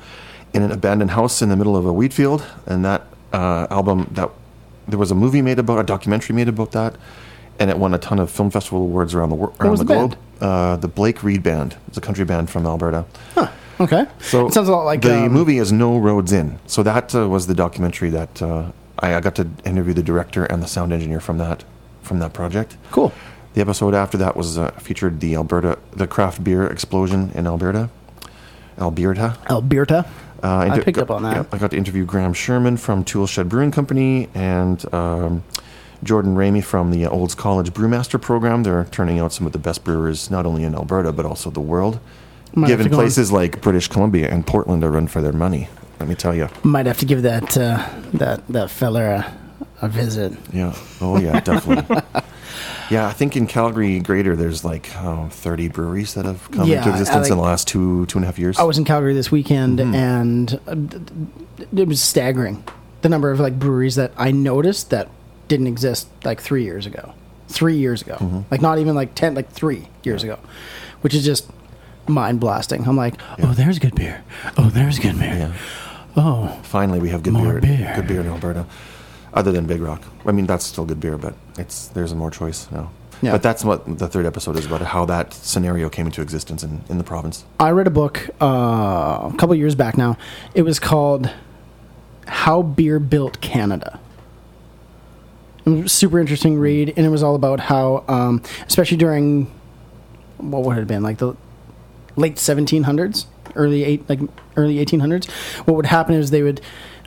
[0.53, 4.07] in an abandoned house in the middle of a wheat field, and that uh, album
[4.11, 4.29] that
[4.87, 6.95] there was a movie made about, a documentary made about that,
[7.59, 9.93] and it won a ton of film festival awards around the wor- around the the
[9.93, 10.17] globe.
[10.39, 11.75] Uh, the Blake Reed Band.
[11.87, 13.05] It's a country band from Alberta.
[13.79, 14.05] Okay.
[14.19, 16.59] So it sounds a lot like the um, movie is No Roads In.
[16.67, 18.71] So that uh, was the documentary that uh,
[19.01, 21.63] I, I got to interview the director and the sound engineer from that
[22.01, 22.77] from that project.
[22.91, 23.11] Cool.
[23.53, 27.89] The episode after that was uh, featured the Alberta the craft beer explosion in Alberta,
[28.79, 29.37] Alberta.
[29.49, 30.05] Alberta.
[30.43, 31.35] Uh, I inter- picked up on that.
[31.35, 35.43] yeah, I got to interview Graham Sherman from Tool Shed Brewing Company and um,
[36.03, 38.63] Jordan Ramey from the Olds College Brewmaster program.
[38.63, 41.59] They're turning out some of the best brewers, not only in Alberta but also the
[41.59, 41.99] world.
[42.55, 45.69] Might Given go on- places like British Columbia and Portland are run for their money.
[46.01, 46.49] Let me tell you.
[46.63, 49.03] Might have to give that uh, that that fella
[49.81, 50.33] a, a visit.
[50.51, 50.75] Yeah.
[50.99, 51.95] Oh yeah, definitely.
[52.89, 56.79] yeah, I think in Calgary Greater, there's like oh, 30 breweries that have come Yeah,
[56.79, 58.57] into existence in the last two two and a half years.
[58.57, 59.95] I was in Calgary this weekend, Mm-hmm.
[59.95, 62.63] and it was staggering
[63.03, 65.07] the number of like breweries that I noticed that
[65.47, 67.13] didn't exist like three years ago.
[67.47, 68.39] Three years ago, Mm-hmm.
[68.49, 70.39] like not even like ten, like three years ago,
[71.01, 71.47] which is just
[72.07, 72.87] mind blasting.
[72.87, 74.23] I'm like, oh, there's good beer.
[74.57, 75.33] Oh, there's good beer.
[75.51, 75.53] yeah.
[76.15, 77.93] Oh, Finally, we have good beer, beer.
[77.95, 78.65] Good beer in Alberta,
[79.33, 80.03] other than Big Rock.
[80.25, 82.91] I mean, that's still good beer, but it's there's more choice now.
[83.21, 83.33] Yeah.
[83.33, 86.83] But that's what the third episode is about: how that scenario came into existence in,
[86.89, 87.45] in the province.
[87.59, 90.17] I read a book uh, a couple years back now.
[90.55, 91.29] It was called
[92.27, 93.99] "How Beer Built Canada."
[95.65, 99.51] It was a super interesting read, and it was all about how, um, especially during
[100.37, 101.35] what would it have been like the
[102.15, 104.19] late 1700s, early eight like
[104.55, 105.29] early 1800s.
[105.65, 106.61] What would happen is they would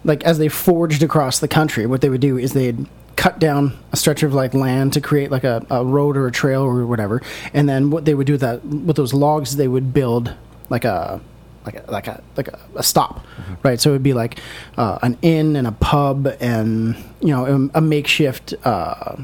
[0.04, 2.86] like as they forged across the country, what they would do is they'd
[3.16, 6.32] cut down a stretch of like land to create like a, a road or a
[6.32, 7.22] trail or whatever,
[7.52, 10.34] and then what they would do with that with those logs, they would build
[10.68, 11.20] like a
[11.64, 13.24] like a like a like a, a stop,
[13.62, 13.80] right?
[13.80, 14.40] So it would be like
[14.76, 19.16] uh, an inn and a pub and you know a, a makeshift uh,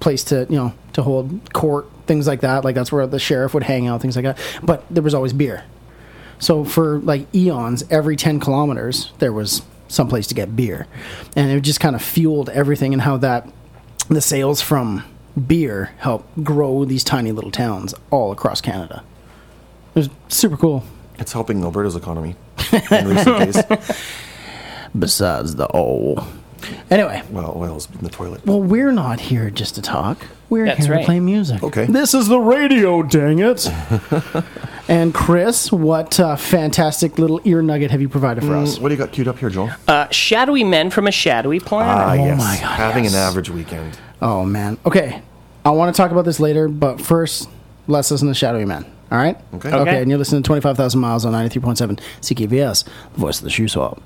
[0.00, 2.64] place to you know to hold court things like that.
[2.64, 4.38] Like that's where the sheriff would hang out, things like that.
[4.62, 5.64] But there was always beer.
[6.38, 10.86] So for like eons, every 10 kilometers, there was some place to get beer.
[11.36, 13.48] And it just kind of fueled everything and how that
[14.08, 15.04] the sales from
[15.46, 19.02] beer helped grow these tiny little towns all across Canada.
[19.94, 20.84] It was super cool.
[21.18, 22.36] It's helping Alberta's economy
[22.90, 23.62] in recent days.
[24.98, 26.26] Besides the oil.
[26.90, 28.44] Anyway, Well, oil's in the toilet.
[28.46, 30.18] well, we're not here just to talk.
[30.48, 31.00] We're That's here right.
[31.00, 31.62] to play music.
[31.62, 31.86] Okay.
[31.86, 33.68] This is the radio, dang it.
[34.88, 38.78] and Chris, what uh, fantastic little ear nugget have you provided for us?
[38.78, 39.70] Mm, what do you got queued up here, Joel?
[39.88, 41.94] Uh, shadowy men from a shadowy planet.
[41.94, 42.38] Ah, yes.
[42.38, 43.14] my God, Having yes.
[43.14, 43.98] an average weekend.
[44.22, 44.78] Oh man.
[44.86, 45.20] Okay.
[45.64, 47.48] I want to talk about this later, but first,
[47.88, 48.84] let's listen to Shadowy Men.
[49.10, 49.36] All right.
[49.54, 49.68] Okay.
[49.68, 49.76] Okay.
[49.76, 50.00] Okay.
[50.00, 54.00] And you're listening to 25,000 miles on 93.7 CKVS, the voice of the Shuswap.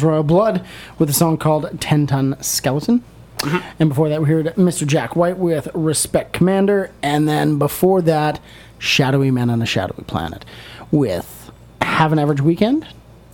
[0.00, 0.64] That was Royal Blood
[0.98, 3.04] with a song called 10 Ton Skeleton.
[3.38, 3.68] Mm-hmm.
[3.78, 4.86] And before that, we heard Mr.
[4.86, 6.90] Jack White with Respect Commander.
[7.02, 8.40] And then before that,
[8.78, 10.46] Shadowy Men on a Shadowy Planet
[10.90, 11.50] with
[11.82, 12.86] Have an Average Weekend.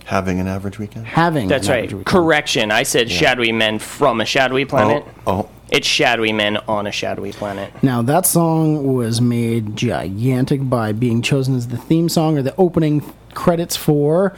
[0.05, 1.05] Having an average weekend.
[1.05, 1.83] Having That's an right.
[1.83, 2.05] weekend.
[2.05, 2.71] Correction.
[2.71, 5.03] I said shadowy men from a shadowy planet.
[5.25, 7.73] Oh, oh, It's shadowy men on a shadowy planet.
[7.83, 12.55] Now, that song was made gigantic by being chosen as the theme song or the
[12.57, 13.03] opening
[13.33, 14.33] credits for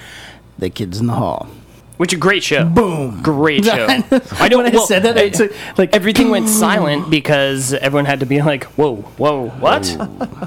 [0.58, 1.48] The Kids in the Hall.
[2.00, 2.64] Which a great show.
[2.64, 3.22] Boom.
[3.22, 3.86] Great show.
[4.40, 8.22] I don't When I said that, it's like- like- everything went silent because everyone had
[8.22, 9.86] to be like, "Whoa, whoa, what?"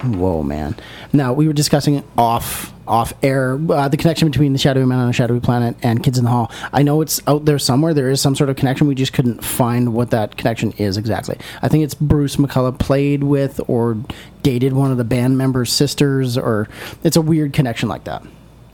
[0.03, 0.77] Whoa, man!
[1.13, 5.11] Now we were discussing off off air uh, the connection between the Shadowy Man on
[5.11, 6.51] a Shadowy Planet and Kids in the Hall.
[6.73, 7.93] I know it's out there somewhere.
[7.93, 8.87] There is some sort of connection.
[8.87, 11.37] We just couldn't find what that connection is exactly.
[11.61, 13.99] I think it's Bruce McCulloch played with or
[14.43, 16.67] dated one of the band members' sisters, or
[17.05, 18.23] it's a weird connection like that.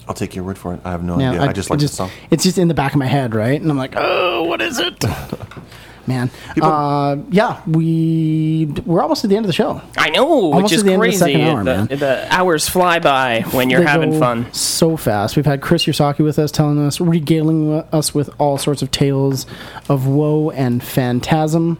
[0.09, 0.81] I'll take your word for it.
[0.85, 1.43] I have no Yeah, idea.
[1.43, 2.11] I, just like the song.
[2.31, 3.61] It's just in the back of my head, right?
[3.61, 5.05] And I'm like, oh, what is it?
[6.07, 9.83] Man, People- uh, yeah, we we're almost at the end of the show.
[9.99, 11.19] I know, Almost which is at the end the crazy.
[11.19, 11.87] second hour, the, man.
[11.89, 14.51] the hours fly by when you're They having go fun.
[14.55, 15.37] so fast.
[15.37, 19.45] We've had Chris Yosaki with us, telling us, regaling us with all sorts of tales
[19.91, 21.79] of woe and phantasm.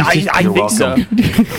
[0.00, 0.96] I, I You're think so.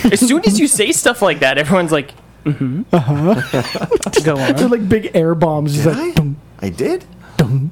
[0.10, 2.12] as soon as you say stuff like that, everyone's like,
[2.44, 4.20] "Mm-hmm." Uh-huh.
[4.24, 4.70] Go They're on.
[4.70, 5.76] like big air bombs.
[5.76, 6.10] Did like, I?
[6.12, 7.04] dum, I did.
[7.36, 7.70] dum,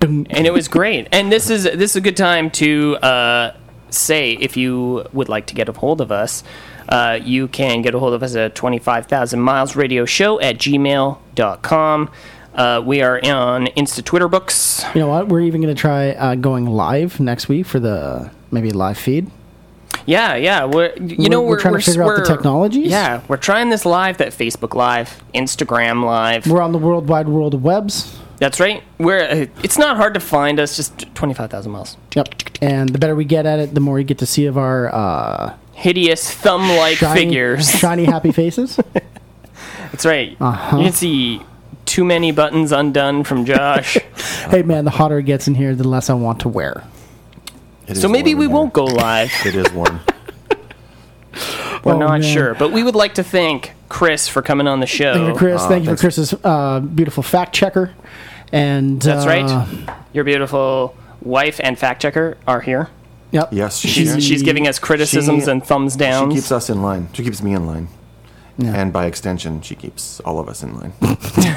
[0.00, 0.26] dum.
[0.30, 1.08] and it was great.
[1.12, 3.56] And this is this is a good time to uh,
[3.90, 6.42] say if you would like to get a hold of us,
[6.88, 10.40] uh, you can get a hold of us at twenty five thousand miles radio show
[10.40, 12.10] at gmail.com.
[12.52, 14.84] Uh, we are on Insta Twitter books.
[14.94, 15.28] You know what?
[15.28, 19.30] We're even going to try uh, going live next week for the maybe live feed.
[20.06, 20.64] Yeah, yeah.
[20.64, 22.90] We're you know We're- we're, we're trying to figure out the we're- technologies?
[22.90, 24.18] Yeah, we're trying this live.
[24.18, 26.46] That Facebook Live, Instagram Live.
[26.46, 28.18] We're on the World Wide World of Webs.
[28.38, 28.82] That's right.
[28.98, 30.76] We're uh, it's not hard to find us.
[30.76, 31.96] Just twenty five thousand miles.
[32.16, 32.28] Yep.
[32.62, 34.94] And the better we get at it, the more you get to see of our
[34.94, 37.70] uh, Hideous thumb like figures.
[37.78, 38.78] shiny, happy faces.
[39.92, 40.36] That's right.
[40.40, 40.76] Uh-huh.
[40.78, 41.42] You can see
[41.86, 43.94] too many buttons undone from Josh.
[44.50, 46.84] hey, man, the hotter it gets in here, the less I want to wear.
[47.90, 49.30] It is so maybe we won't go live.
[49.44, 50.00] It is warm.
[51.84, 52.22] We're Oh, not man.
[52.22, 55.14] sure, but we would like to thank Chris for coming on the show.
[55.14, 55.62] Thank you Chris.
[55.62, 56.00] Ah, Thank you for.
[56.00, 57.92] Chris's uh, beautiful fact checker.
[58.52, 60.02] And That's uh, right.
[60.12, 62.88] Your beautiful wife and fact checker are here.
[63.32, 63.48] Yep.
[63.52, 64.20] Yes, she's She's here.
[64.20, 66.30] she's giving us criticisms She- and thumbs down.
[66.30, 67.08] She keeps us in line.
[67.12, 67.88] She keeps me in line.
[68.58, 68.74] Yeah.
[68.74, 70.92] And by extension, she keeps all of us in line.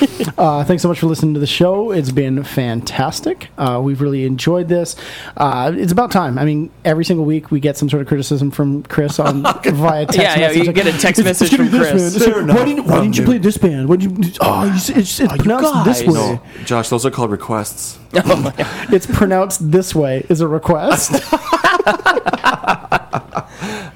[0.38, 1.90] Uh, thanks so much for listening to the show.
[1.90, 3.48] It's been fantastic.
[3.58, 4.96] Uh, we've really enjoyed this.
[5.36, 6.38] Uh, it's about time.
[6.38, 10.06] I mean, every single week we get some sort of criticism from Chris on via
[10.06, 10.66] text Yeah, yeah, message.
[10.66, 11.90] you get a text message it's gonna from Chris.
[11.90, 12.02] band.
[12.16, 13.26] It's They're like, why didn't, why didn't you me.
[13.26, 13.88] play this band?
[13.88, 14.32] Why did you?
[14.40, 16.12] Oh, you, s- it's, it's pronounced this way.
[16.14, 17.98] no, Josh, those are called requests.
[18.14, 18.52] oh
[18.92, 20.24] It's pronounced this way.
[20.30, 21.12] Is a request.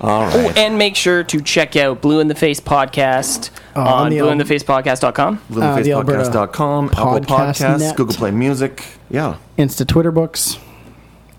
[0.05, 0.35] All right.
[0.35, 4.21] Oh, and make sure to check out Blue in the Face podcast on on the
[4.21, 5.41] Al- blueinthefacepodcast.com.
[5.57, 7.97] Uh, the Apple Podcasts, Net.
[7.97, 8.85] Google Play Music.
[9.11, 9.37] Yeah.
[9.59, 10.59] Insta Twitter books.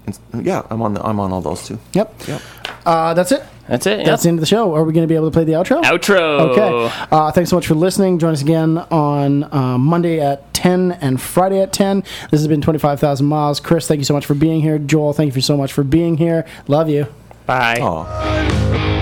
[0.08, 1.78] It's- Yeah, I'm on the, I'm on all those too.
[1.94, 2.28] Yep.
[2.28, 2.42] Yep.
[2.86, 3.44] Uh, that's it.
[3.68, 4.06] That's it.
[4.06, 4.76] That's the end of the show.
[4.76, 5.82] Are we going to be able to play the outro?
[5.84, 6.52] Outro.
[6.52, 7.08] Okay.
[7.12, 8.20] Uh, thanks so much for listening.
[8.20, 12.02] Join us again on uh, Monday at 10 and Friday at 10.
[12.30, 13.60] This has been 25,000 Miles.
[13.60, 14.78] Chris, thank you so much for being here.
[14.78, 16.46] Joel, thank you so much for being here.
[16.68, 17.08] Love you.
[17.46, 17.80] 拜。
[17.80, 18.95] 拜